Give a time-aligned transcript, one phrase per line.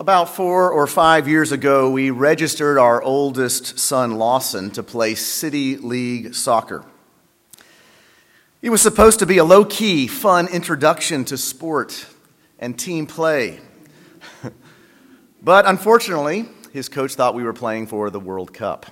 [0.00, 5.76] About four or five years ago, we registered our oldest son, Lawson, to play City
[5.76, 6.84] League soccer.
[8.62, 12.06] It was supposed to be a low key, fun introduction to sport
[12.60, 13.58] and team play.
[15.42, 18.86] but unfortunately, his coach thought we were playing for the World Cup.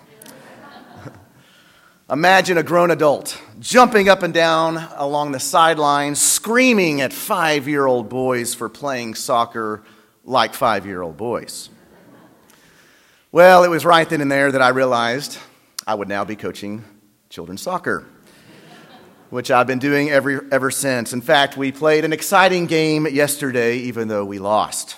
[2.10, 7.86] Imagine a grown adult jumping up and down along the sidelines, screaming at five year
[7.86, 9.84] old boys for playing soccer
[10.26, 11.70] like five year old boys.
[13.32, 15.38] Well, it was right then and there that I realized
[15.86, 16.84] I would now be coaching
[17.28, 18.04] children's soccer,
[19.30, 21.12] which I've been doing every, ever since.
[21.12, 24.96] In fact, we played an exciting game yesterday, even though we lost.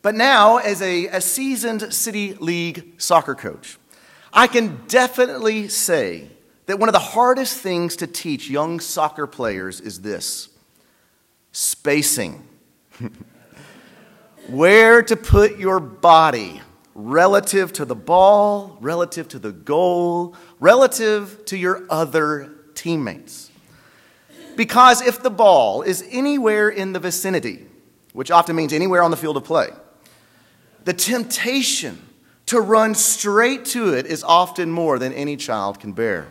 [0.00, 3.78] But now, as a, a seasoned City League soccer coach,
[4.32, 6.28] I can definitely say
[6.66, 10.50] that one of the hardest things to teach young soccer players is this
[11.52, 12.46] spacing.
[14.48, 16.60] where to put your body
[16.94, 23.50] relative to the ball, relative to the goal, relative to your other teammates.
[24.56, 27.66] Because if the ball is anywhere in the vicinity,
[28.12, 29.68] which often means anywhere on the field of play,
[30.84, 32.00] the temptation
[32.46, 36.28] to run straight to it is often more than any child can bear.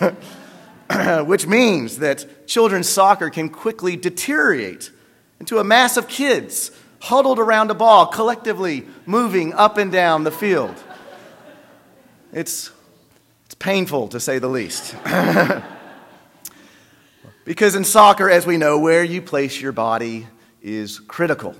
[1.24, 4.90] which means that children's soccer can quickly deteriorate
[5.38, 10.30] into a mass of kids huddled around a ball, collectively moving up and down the
[10.30, 10.74] field.
[12.32, 12.70] It's,
[13.46, 14.94] it's painful to say the least.
[17.44, 20.26] because in soccer, as we know, where you place your body
[20.62, 21.56] is critical.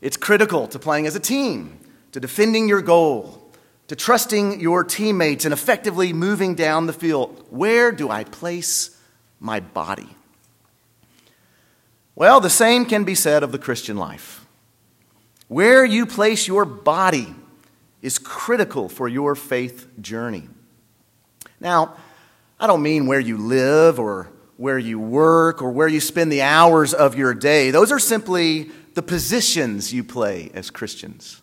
[0.00, 1.78] It's critical to playing as a team,
[2.12, 3.50] to defending your goal,
[3.88, 7.44] to trusting your teammates, and effectively moving down the field.
[7.50, 8.96] Where do I place
[9.40, 10.08] my body?
[12.14, 14.44] Well, the same can be said of the Christian life.
[15.48, 17.34] Where you place your body
[18.00, 20.48] is critical for your faith journey.
[21.60, 21.96] Now,
[22.58, 26.42] I don't mean where you live or where you work or where you spend the
[26.42, 27.70] hours of your day.
[27.70, 31.42] Those are simply the positions you play as Christians.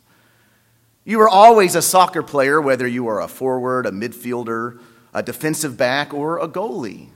[1.03, 4.79] You are always a soccer player, whether you are a forward, a midfielder,
[5.13, 7.09] a defensive back, or a goalie.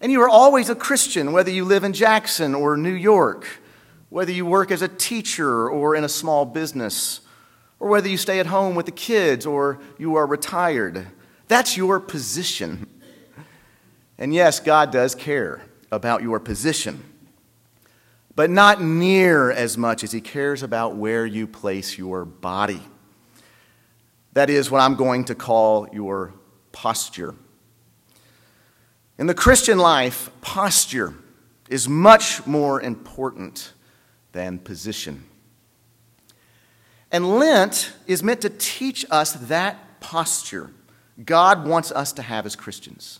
[0.00, 3.46] And you are always a Christian, whether you live in Jackson or New York,
[4.10, 7.20] whether you work as a teacher or in a small business,
[7.80, 11.06] or whether you stay at home with the kids or you are retired.
[11.48, 12.86] That's your position.
[14.18, 17.02] And yes, God does care about your position,
[18.34, 22.82] but not near as much as He cares about where you place your body.
[24.32, 26.34] That is what I'm going to call your
[26.72, 27.34] posture.
[29.18, 31.12] In the Christian life, posture
[31.68, 33.72] is much more important
[34.30, 35.24] than position.
[37.10, 40.70] And Lent is meant to teach us that posture
[41.24, 43.18] God wants us to have as Christians.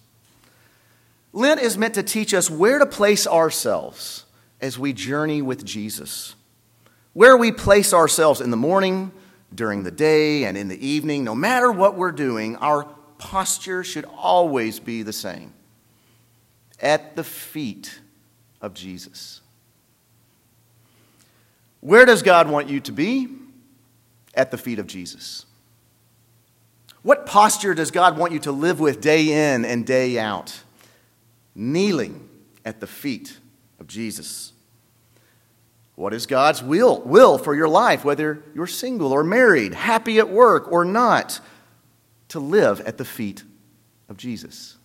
[1.32, 4.24] Lent is meant to teach us where to place ourselves
[4.60, 6.36] as we journey with Jesus.
[7.12, 9.10] Where we place ourselves in the morning,
[9.52, 12.84] during the day, and in the evening, no matter what we're doing, our
[13.18, 15.52] posture should always be the same
[16.80, 18.00] at the feet
[18.60, 19.40] of Jesus.
[21.80, 23.28] Where does God want you to be?
[24.34, 25.46] At the feet of Jesus.
[27.02, 30.60] What posture does God want you to live with day in and day out?
[31.54, 32.28] Kneeling
[32.64, 33.38] at the feet
[33.80, 34.52] of Jesus.
[35.94, 40.28] What is God's will, will for your life, whether you're single or married, happy at
[40.28, 41.40] work or not?
[42.28, 43.42] To live at the feet
[44.08, 44.77] of Jesus.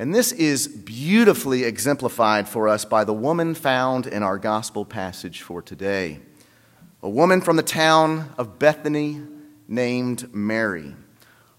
[0.00, 5.42] And this is beautifully exemplified for us by the woman found in our gospel passage
[5.42, 6.20] for today.
[7.02, 9.20] A woman from the town of Bethany
[9.68, 10.94] named Mary,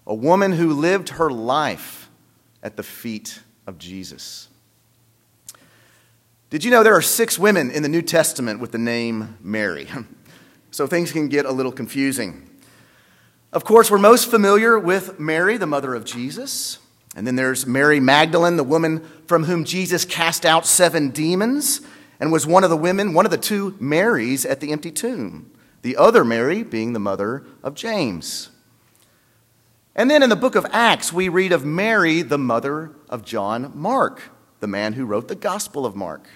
[0.08, 2.10] a woman who lived her life
[2.64, 4.48] at the feet of Jesus.
[6.50, 9.86] Did you know there are six women in the New Testament with the name Mary?
[10.72, 12.48] So things can get a little confusing.
[13.52, 16.78] Of course, we're most familiar with Mary, the mother of Jesus.
[17.14, 21.82] And then there's Mary Magdalene, the woman from whom Jesus cast out seven demons
[22.18, 25.50] and was one of the women, one of the two Marys at the empty tomb.
[25.82, 28.50] The other Mary being the mother of James.
[29.94, 33.72] And then in the book of Acts, we read of Mary, the mother of John
[33.74, 34.22] Mark,
[34.60, 36.26] the man who wrote the Gospel of Mark.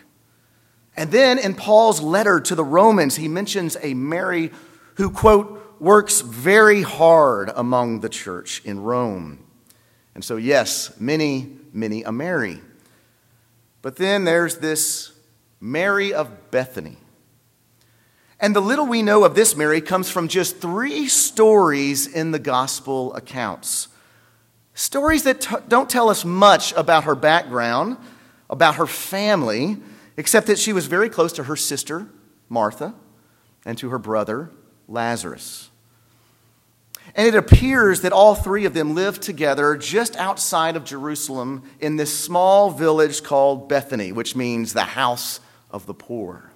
[0.96, 4.50] And then in Paul's letter to the Romans, he mentions a Mary
[4.96, 9.45] who, quote, works very hard among the church in Rome.
[10.16, 12.62] And so, yes, many, many a Mary.
[13.82, 15.12] But then there's this
[15.60, 16.96] Mary of Bethany.
[18.40, 22.38] And the little we know of this Mary comes from just three stories in the
[22.38, 23.88] gospel accounts.
[24.72, 27.98] Stories that t- don't tell us much about her background,
[28.48, 29.76] about her family,
[30.16, 32.06] except that she was very close to her sister,
[32.48, 32.94] Martha,
[33.66, 34.50] and to her brother,
[34.88, 35.68] Lazarus.
[37.16, 41.96] And it appears that all three of them lived together just outside of Jerusalem in
[41.96, 45.40] this small village called Bethany, which means the house
[45.70, 46.52] of the poor.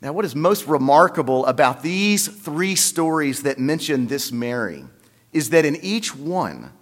[0.00, 4.84] Now, what is most remarkable about these three stories that mention this Mary
[5.32, 6.72] is that in each one,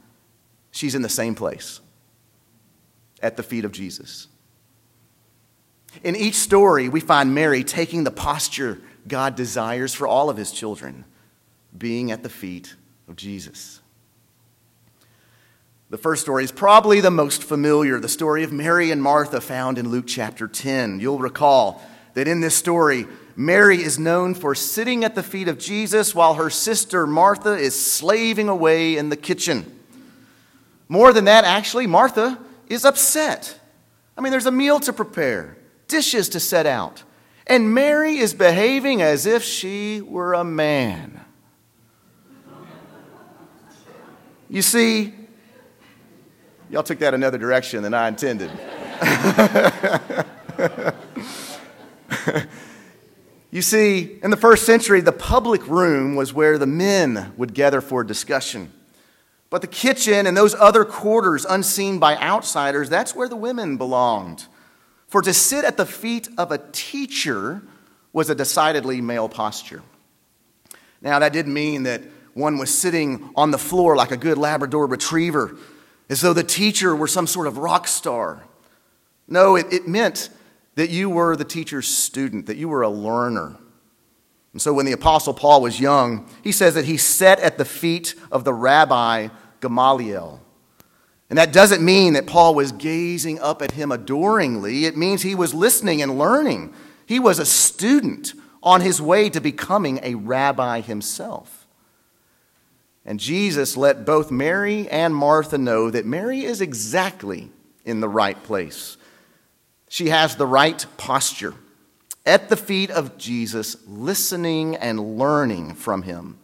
[0.71, 1.81] she's in the same place
[3.23, 4.29] at the feet of Jesus.
[6.05, 10.53] In each story, we find Mary taking the posture God desires for all of his
[10.53, 11.07] children,
[11.79, 12.75] being at the feet
[13.09, 13.81] of Jesus.
[15.91, 19.79] The first story is probably the most familiar, the story of Mary and Martha found
[19.79, 21.01] in Luke chapter 10.
[21.01, 21.83] You'll recall
[22.13, 26.35] that in this story, Mary is known for sitting at the feet of Jesus while
[26.35, 29.81] her sister Martha is slaving away in the kitchen.
[30.89, 33.59] More than that, actually, Martha is upset.
[34.17, 37.03] I mean, there's a meal to prepare, dishes to set out,
[37.47, 41.25] and Mary is behaving as if she were a man.
[44.51, 45.13] You see,
[46.71, 48.51] y'all took that another direction than I intended.
[53.51, 57.83] you see, in the first century, the public room was where the men would gather
[57.83, 58.73] for discussion.
[59.51, 64.47] But the kitchen and those other quarters unseen by outsiders, that's where the women belonged.
[65.09, 67.61] For to sit at the feet of a teacher
[68.15, 69.83] was a decidedly male posture.
[71.03, 72.01] Now, that didn't mean that
[72.39, 75.57] one was sitting on the floor like a good Labrador retriever,
[76.09, 78.45] as though the teacher were some sort of rock star.
[79.27, 80.31] No, it, it meant
[80.77, 83.57] that you were the teacher's student, that you were a learner.
[84.53, 87.65] And so when the Apostle Paul was young, he says that he sat at the
[87.65, 89.29] feet of the rabbi
[89.61, 90.41] Gamaliel.
[91.29, 94.87] And that doesn't mean that Paul was gazing up at him adoringly.
[94.87, 96.73] It means he was listening and learning.
[97.05, 98.33] He was a student
[98.63, 101.58] on his way to becoming a rabbi himself.
[103.05, 107.51] And Jesus let both Mary and Martha know that Mary is exactly
[107.85, 108.97] in the right place.
[109.89, 111.55] She has the right posture
[112.27, 116.39] at the feet of Jesus, listening and learning from him,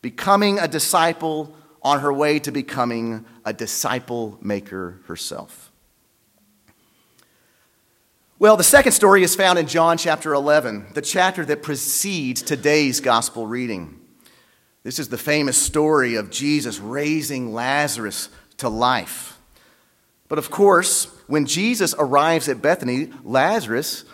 [0.00, 5.72] becoming a disciple on her way to becoming a disciple maker herself.
[8.38, 13.00] Well, the second story is found in John chapter 11, the chapter that precedes today's
[13.00, 14.01] gospel reading.
[14.82, 19.38] This is the famous story of Jesus raising Lazarus to life.
[20.28, 24.04] But of course, when Jesus arrives at Bethany, Lazarus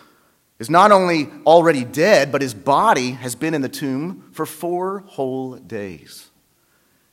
[0.59, 4.99] is not only already dead, but his body has been in the tomb for four
[5.07, 6.29] whole days.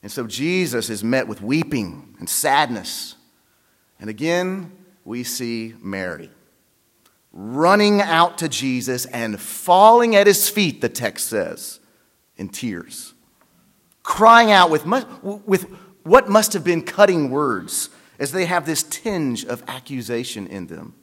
[0.03, 3.15] And so Jesus is met with weeping and sadness.
[3.99, 4.73] And again,
[5.05, 6.31] we see Mary
[7.37, 11.81] running out to Jesus and falling at his feet, the text says,
[12.39, 13.13] in tears,
[14.07, 14.87] crying out with,
[15.23, 15.65] with
[16.05, 20.95] what must have been cutting words as they have this tinge of accusation in them.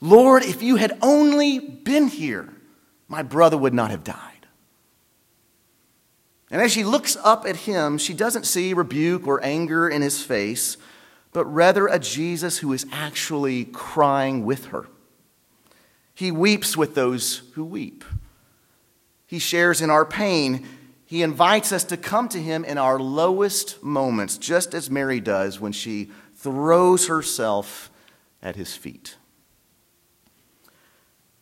[0.00, 2.54] Lord, if you had only been here,
[3.08, 4.46] my brother would not have died.
[6.50, 10.22] And as she looks up at him, she doesn't see rebuke or anger in his
[10.22, 10.76] face,
[11.32, 14.86] but rather a Jesus who is actually crying with her.
[16.14, 18.04] He weeps with those who weep.
[19.26, 20.66] He shares in our pain.
[21.08, 25.58] He invites us to come to him in our lowest moments, just as Mary does
[25.58, 27.90] when she throws herself
[28.42, 29.16] at his feet.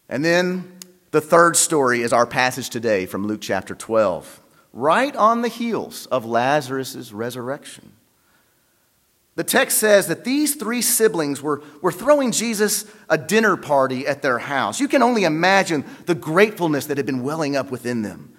[0.08, 0.78] And then
[1.10, 4.40] the third story is our passage today from Luke chapter 12
[4.72, 7.90] right on the heels of Lazarus' resurrection.
[9.34, 14.22] The text says that these three siblings were, were throwing Jesus a dinner party at
[14.22, 14.78] their house.
[14.78, 18.35] You can only imagine the gratefulness that had been welling up within them.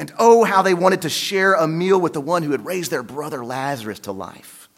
[0.00, 2.90] And oh, how they wanted to share a meal with the one who had raised
[2.90, 4.70] their brother Lazarus to life.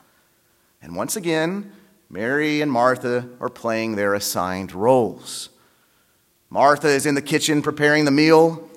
[0.82, 1.70] And once again,
[2.10, 5.50] Mary and Martha are playing their assigned roles.
[6.50, 8.68] Martha is in the kitchen preparing the meal.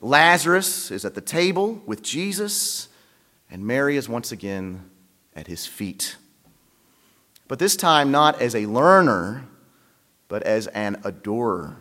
[0.00, 2.88] Lazarus is at the table with Jesus,
[3.48, 4.90] and Mary is once again
[5.36, 6.16] at his feet.
[7.46, 9.44] But this time, not as a learner,
[10.26, 11.76] but as an adorer.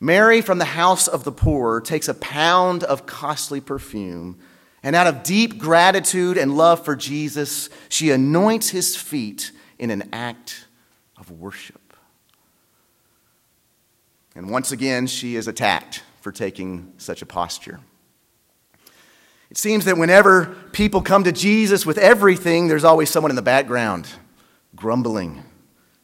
[0.00, 4.38] Mary from the house of the poor takes a pound of costly perfume,
[4.82, 10.08] and out of deep gratitude and love for Jesus, she anoints his feet in an
[10.10, 10.66] act
[11.18, 11.92] of worship.
[14.34, 17.80] And once again, she is attacked for taking such a posture.
[19.50, 23.42] It seems that whenever people come to Jesus with everything, there's always someone in the
[23.42, 24.08] background
[24.76, 25.42] grumbling.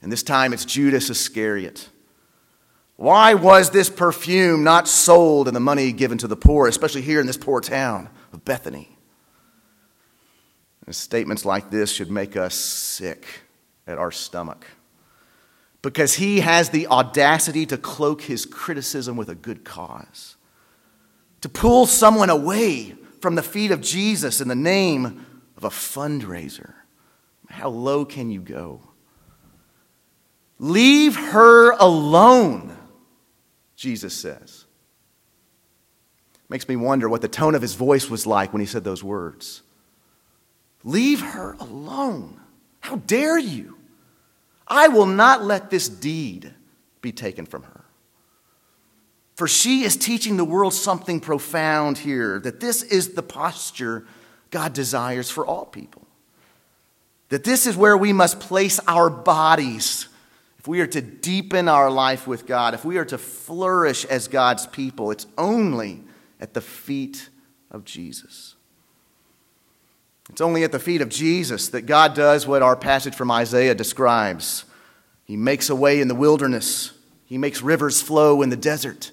[0.03, 1.89] And this time it's Judas Iscariot.
[2.97, 7.21] Why was this perfume not sold and the money given to the poor, especially here
[7.21, 8.97] in this poor town of Bethany?
[10.87, 13.27] And statements like this should make us sick
[13.87, 14.67] at our stomach
[15.83, 20.37] because he has the audacity to cloak his criticism with a good cause,
[21.43, 25.25] to pull someone away from the feet of Jesus in the name
[25.57, 26.73] of a fundraiser.
[27.49, 28.81] How low can you go?
[30.59, 32.76] Leave her alone,
[33.77, 34.65] Jesus says.
[36.49, 39.05] Makes me wonder what the tone of his voice was like when he said those
[39.05, 39.63] words.
[40.85, 42.41] Leave her alone.
[42.81, 43.77] How dare you?
[44.67, 46.53] I will not let this deed
[47.01, 47.85] be taken from her.
[49.35, 54.07] For she is teaching the world something profound here that this is the posture
[54.51, 56.07] God desires for all people.
[57.29, 60.09] That this is where we must place our bodies
[60.67, 64.27] if we are to deepen our life with God, if we are to flourish as
[64.27, 65.13] God's people.
[65.13, 66.03] It's only
[66.41, 67.31] at the feet
[67.71, 68.57] of Jesus.
[70.29, 73.77] It's only at the feet of Jesus that God does what our passage from Isaiah
[73.77, 74.65] describes.
[75.25, 76.91] He makes a way in the wilderness,
[77.27, 79.13] He makes rivers flow in the desert.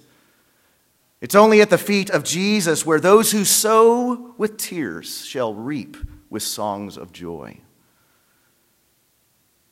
[1.21, 5.97] It's only at the feet of Jesus where those who sow with tears shall reap
[6.31, 7.59] with songs of joy.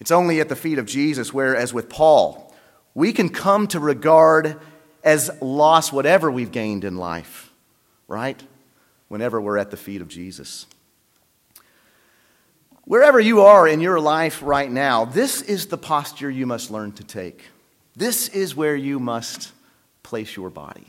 [0.01, 2.51] It's only at the feet of Jesus where, as with Paul,
[2.95, 4.59] we can come to regard
[5.03, 7.51] as loss whatever we've gained in life,
[8.07, 8.41] right?
[9.09, 10.65] Whenever we're at the feet of Jesus.
[12.85, 16.93] Wherever you are in your life right now, this is the posture you must learn
[16.93, 17.45] to take.
[17.95, 19.51] This is where you must
[20.01, 20.87] place your body.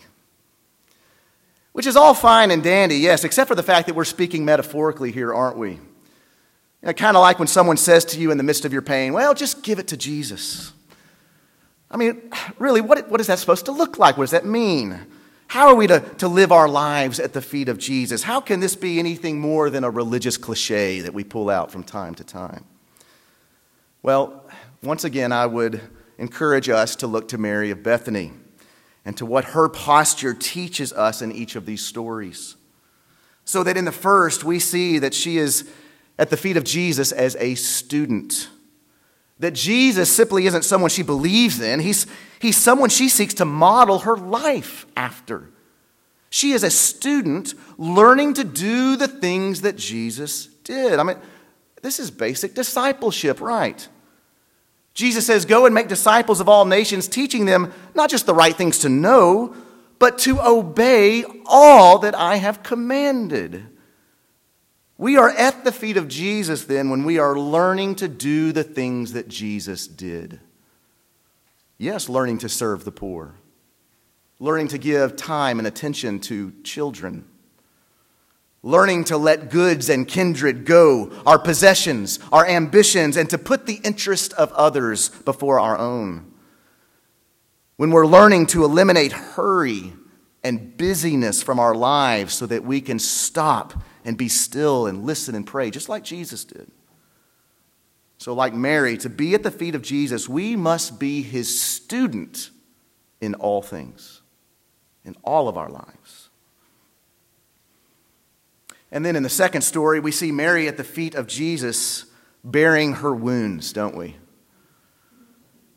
[1.72, 5.12] Which is all fine and dandy, yes, except for the fact that we're speaking metaphorically
[5.12, 5.80] here, aren't we?
[6.82, 8.82] You know, kind of like when someone says to you in the midst of your
[8.82, 10.72] pain, well, just give it to Jesus.
[11.90, 14.16] I mean, really, what, what is that supposed to look like?
[14.16, 14.98] What does that mean?
[15.46, 18.22] How are we to, to live our lives at the feet of Jesus?
[18.22, 21.84] How can this be anything more than a religious cliche that we pull out from
[21.84, 22.64] time to time?
[24.02, 24.46] Well,
[24.82, 25.80] once again, I would
[26.18, 28.32] encourage us to look to Mary of Bethany
[29.04, 32.56] and to what her posture teaches us in each of these stories.
[33.44, 35.70] So that in the first, we see that she is
[36.18, 38.48] at the feet of Jesus as a student.
[39.38, 42.06] That Jesus simply isn't someone she believes in, he's,
[42.40, 45.48] he's someone she seeks to model her life after.
[46.30, 50.98] She is a student learning to do the things that Jesus did.
[50.98, 51.18] I mean,
[51.82, 53.86] this is basic discipleship, right?
[54.94, 58.54] Jesus says, Go and make disciples of all nations, teaching them not just the right
[58.54, 59.54] things to know,
[59.98, 63.66] but to obey all that I have commanded.
[65.02, 68.62] We are at the feet of Jesus then when we are learning to do the
[68.62, 70.38] things that Jesus did.
[71.76, 73.34] Yes, learning to serve the poor,
[74.38, 77.24] learning to give time and attention to children
[78.62, 83.80] learning to let goods and kindred go, our possessions, our ambitions, and to put the
[83.82, 86.32] interest of others before our own.
[87.76, 89.94] When we're learning to eliminate hurry
[90.44, 95.34] and busyness from our lives so that we can stop and be still and listen
[95.34, 96.70] and pray, just like Jesus did.
[98.18, 102.50] So, like Mary, to be at the feet of Jesus, we must be his student
[103.20, 104.22] in all things,
[105.04, 106.28] in all of our lives.
[108.92, 112.04] And then in the second story, we see Mary at the feet of Jesus
[112.44, 114.16] bearing her wounds, don't we?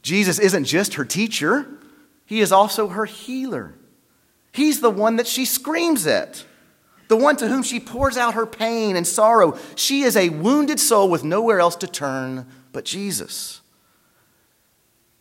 [0.01, 1.67] Jesus isn't just her teacher,
[2.25, 3.73] he is also her healer.
[4.51, 6.45] He's the one that she screams at,
[7.07, 9.57] the one to whom she pours out her pain and sorrow.
[9.75, 13.61] She is a wounded soul with nowhere else to turn but Jesus.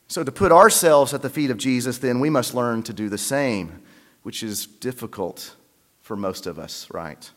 [0.08, 3.08] So, to put ourselves at the feet of Jesus, then we must learn to do
[3.08, 3.82] the same,
[4.22, 5.56] which is difficult
[6.02, 7.30] for most of us, right?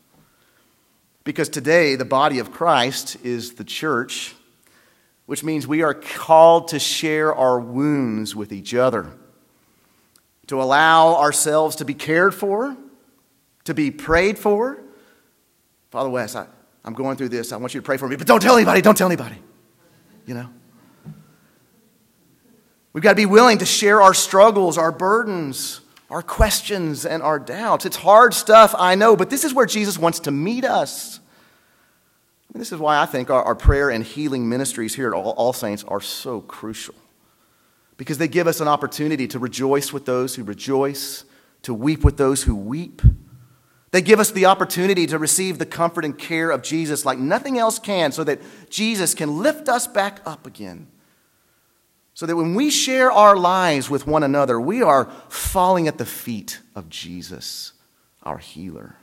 [1.24, 4.36] Because today, the body of Christ is the church,
[5.26, 9.12] which means we are called to share our wounds with each other,
[10.48, 12.78] to allow ourselves to be cared for,
[13.68, 14.80] to be prayed for.
[15.92, 16.48] Father West, I,
[16.84, 17.54] I'm going through this.
[17.54, 19.38] I want you to pray for me, but don't tell anybody, don't tell anybody.
[20.26, 20.50] You know?
[22.92, 27.40] We've got to be willing to share our struggles, our burdens, our questions and our
[27.40, 27.86] doubts.
[27.86, 31.20] It's hard stuff, I know, but this is where Jesus wants to meet us.
[32.54, 35.32] And this is why I think our, our prayer and healing ministries here at All,
[35.32, 36.96] All Saints are so crucial.
[37.98, 41.26] because they give us an opportunity to rejoice with those who rejoice,
[41.64, 43.02] to weep with those who weep.
[43.92, 47.58] They give us the opportunity to receive the comfort and care of Jesus like nothing
[47.58, 50.88] else can, so that Jesus can lift us back up again.
[52.14, 56.06] So that when we share our lives with one another, we are falling at the
[56.06, 57.74] feet of Jesus,
[58.24, 58.98] our healer.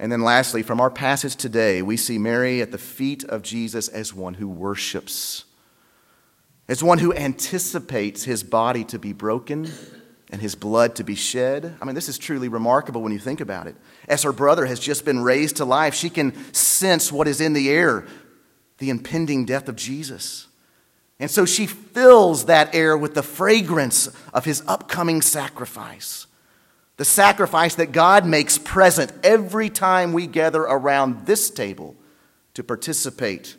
[0.00, 3.88] And then, lastly, from our passage today, we see Mary at the feet of Jesus
[3.88, 5.44] as one who worships,
[6.66, 9.70] as one who anticipates his body to be broken
[10.30, 11.76] and his blood to be shed.
[11.80, 13.76] I mean, this is truly remarkable when you think about it.
[14.08, 17.52] As her brother has just been raised to life, she can sense what is in
[17.52, 18.06] the air
[18.78, 20.46] the impending death of Jesus.
[21.20, 26.26] And so she fills that air with the fragrance of his upcoming sacrifice.
[26.96, 31.96] The sacrifice that God makes present every time we gather around this table
[32.54, 33.56] to participate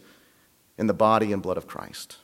[0.77, 2.17] in the body and blood of Christ.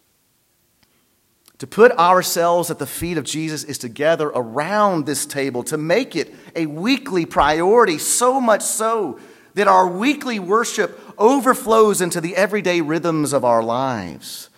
[1.65, 5.79] To put ourselves at the feet of Jesus is to gather around this table, to
[5.79, 9.19] make it a weekly priority, so much so
[9.55, 14.51] that our weekly worship overflows into the everyday rhythms of our lives.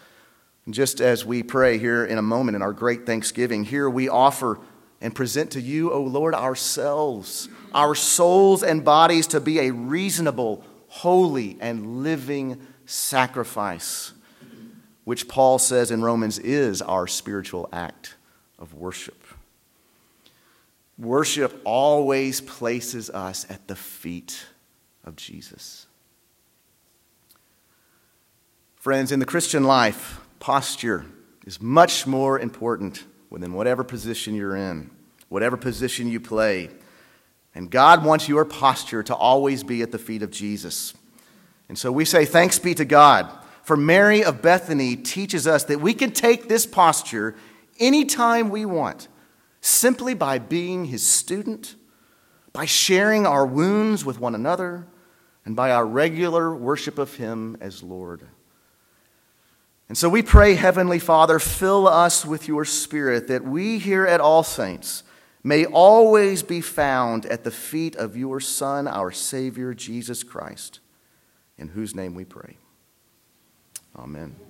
[0.69, 4.59] Just as we pray here in a moment in our great thanksgiving, here we offer
[4.99, 10.61] and present to you, O Lord, ourselves, our souls and bodies to be a reasonable,
[10.89, 14.11] holy, and living sacrifice,
[15.07, 18.15] which Paul says in Romans is our spiritual act
[18.59, 19.23] of worship.
[20.99, 24.47] Worship always places us at the feet
[25.05, 25.87] of Jesus.
[28.75, 31.05] Friends, in the Christian life, posture
[31.45, 34.89] is much more important within whatever position you're in,
[35.29, 36.69] whatever position you play.
[37.55, 40.93] And God wants your posture to always be at the feet of Jesus.
[41.69, 43.31] And so we say, Thanks be to God.
[43.67, 47.35] For Mary of Bethany teaches us that we can take this posture
[47.77, 49.09] anytime we want,
[49.59, 51.75] simply by being his student,
[52.53, 54.87] by sharing our wounds with one another,
[55.43, 58.25] and by our regular worship of him as Lord.
[59.89, 64.21] And so we pray, Heavenly Father, fill us with your Spirit that we here at
[64.21, 65.03] All Saints
[65.43, 70.79] may always be found at the feet of your Son, our Savior, Jesus Christ,
[71.57, 72.55] in whose name we pray.
[73.97, 74.46] Amen.